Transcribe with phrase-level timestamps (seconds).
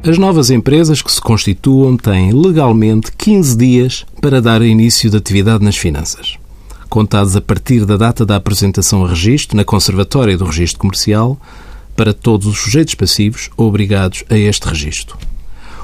[0.00, 5.64] As novas empresas que se constituam têm legalmente 15 dias para dar início de atividade
[5.64, 6.38] nas finanças,
[6.88, 11.36] contados a partir da data da apresentação a registro na Conservatória do Registro Comercial
[11.96, 15.18] para todos os sujeitos passivos obrigados a este registro.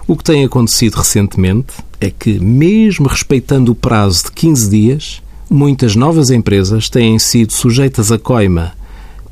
[0.06, 5.96] O que tem acontecido recentemente é que, mesmo respeitando o prazo de 15 dias, muitas
[5.96, 8.74] novas empresas têm sido sujeitas a coima